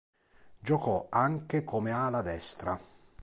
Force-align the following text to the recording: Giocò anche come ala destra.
Giocò 0.59 1.05
anche 1.11 1.63
come 1.63 1.91
ala 1.91 2.23
destra. 2.23 2.75